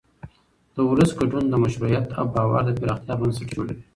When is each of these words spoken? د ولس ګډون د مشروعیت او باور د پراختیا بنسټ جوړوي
د 0.75 0.77
ولس 0.89 1.11
ګډون 1.19 1.45
د 1.49 1.53
مشروعیت 1.63 2.07
او 2.19 2.25
باور 2.35 2.61
د 2.65 2.71
پراختیا 2.81 3.13
بنسټ 3.19 3.47
جوړوي 3.55 3.83